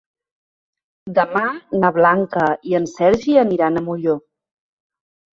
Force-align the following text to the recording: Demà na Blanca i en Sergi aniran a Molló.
Demà 1.17 1.43
na 1.83 1.91
Blanca 1.97 2.45
i 2.69 2.73
en 2.79 2.87
Sergi 2.93 3.35
aniran 3.43 3.77
a 3.77 3.85
Molló. 3.91 4.17